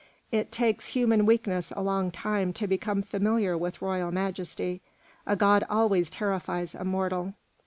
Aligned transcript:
It 0.31 0.51
takes 0.51 0.87
human 0.87 1.27
weakness 1.27 1.71
a 1.75 1.83
long 1.83 2.09
time 2.09 2.53
to 2.53 2.65
become 2.67 3.03
familiar 3.03 3.55
with 3.55 3.83
royal 3.83 4.11
majesty; 4.11 4.81
a 5.27 5.35
god 5.35 5.63
always 5.69 6.09
terrifies 6.09 6.73
a 6.73 6.83
mortal." 6.83 7.35